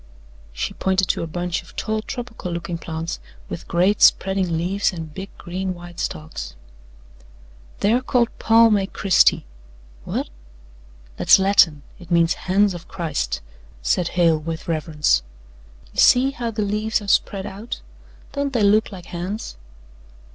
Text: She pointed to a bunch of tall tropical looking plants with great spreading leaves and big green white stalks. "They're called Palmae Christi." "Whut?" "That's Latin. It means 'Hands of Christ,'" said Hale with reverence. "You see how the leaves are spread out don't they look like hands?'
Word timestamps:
She 0.51 0.73
pointed 0.73 1.07
to 1.09 1.21
a 1.21 1.27
bunch 1.27 1.61
of 1.61 1.75
tall 1.75 2.01
tropical 2.01 2.51
looking 2.51 2.79
plants 2.79 3.19
with 3.49 3.67
great 3.67 4.01
spreading 4.01 4.57
leaves 4.57 4.91
and 4.91 5.13
big 5.13 5.29
green 5.37 5.75
white 5.75 5.99
stalks. 5.99 6.55
"They're 7.81 8.01
called 8.01 8.29
Palmae 8.39 8.87
Christi." 8.91 9.45
"Whut?" 10.05 10.31
"That's 11.17 11.37
Latin. 11.37 11.83
It 11.99 12.09
means 12.09 12.33
'Hands 12.33 12.73
of 12.73 12.87
Christ,'" 12.87 13.41
said 13.83 14.07
Hale 14.17 14.39
with 14.39 14.67
reverence. 14.67 15.21
"You 15.93 15.99
see 15.99 16.31
how 16.31 16.49
the 16.49 16.63
leaves 16.63 16.99
are 17.03 17.07
spread 17.07 17.45
out 17.45 17.81
don't 18.31 18.53
they 18.53 18.63
look 18.63 18.91
like 18.91 19.05
hands?' 19.05 19.55